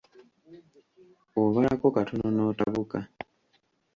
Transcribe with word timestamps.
Obalako 1.41 1.87
katono 1.95 2.27
n’otabuka. 2.35 2.99